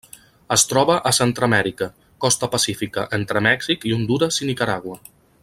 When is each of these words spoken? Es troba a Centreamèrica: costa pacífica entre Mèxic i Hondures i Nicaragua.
Es 0.53 0.61
troba 0.69 0.95
a 1.09 1.11
Centreamèrica: 1.17 1.89
costa 2.25 2.49
pacífica 2.55 3.05
entre 3.19 3.45
Mèxic 3.49 3.87
i 3.91 3.95
Hondures 3.99 4.41
i 4.45 4.51
Nicaragua. 4.53 4.99